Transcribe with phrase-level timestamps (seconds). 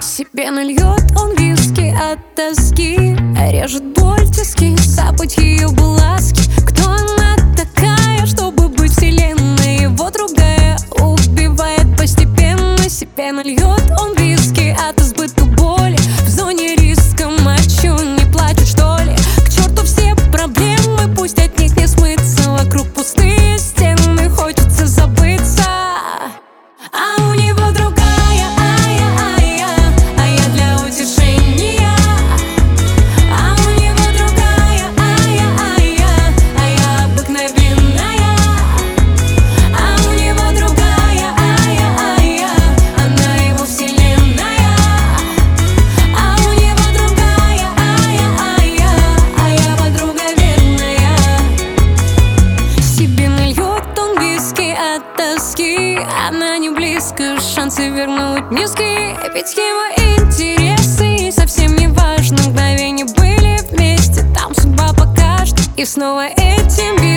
[0.00, 3.16] Себе нальет он виски от тоски
[3.50, 6.18] Режет боль тиски, запать ее было
[55.34, 55.98] тоски
[56.28, 59.86] Она не близко, шансы вернуть низкие Ведь его
[60.18, 62.38] интересы совсем не важны.
[62.48, 65.58] Мгновения были вместе, там судьба покажет.
[65.76, 67.15] И снова этим бьет